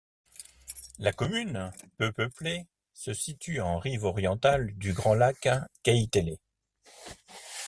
La 0.97 1.11
commune, 1.13 1.71
peu 1.99 2.11
peuplée, 2.11 2.65
se 2.91 3.13
situe 3.13 3.61
en 3.61 3.77
rive 3.77 4.03
orientale 4.03 4.73
du 4.73 4.93
grand 4.93 5.13
lac 5.13 5.47
Keitele. 5.83 6.39